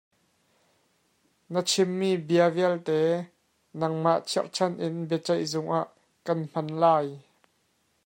[1.53, 2.97] Na chimmi bia vialte
[3.79, 5.87] nangmah ralchanh in biaceih zung ah
[6.25, 7.07] kan hman lai.